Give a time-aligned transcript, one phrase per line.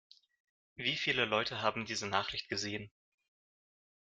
[0.77, 2.89] Wie viele Leute haben diese Nachricht gesehen?